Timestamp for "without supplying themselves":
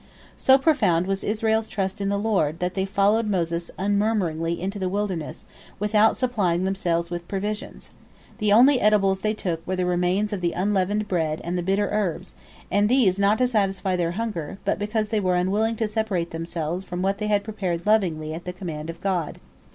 5.77-7.11